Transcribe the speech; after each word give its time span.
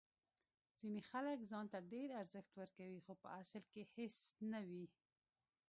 ځینې 0.77 1.01
خلک 1.11 1.39
ځان 1.51 1.65
ته 1.73 1.79
ډیر 1.91 2.09
ارزښت 2.21 2.51
ورکوي 2.55 2.99
خو 3.05 3.13
په 3.21 3.27
اصل 3.41 3.63
کې 3.73 3.81
هیڅ 3.95 4.15
نه 4.51 4.59
وي. 4.69 4.85